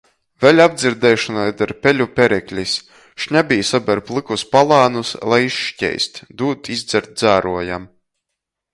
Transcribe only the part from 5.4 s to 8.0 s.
izškeist, dūd izdzert dzāruojam.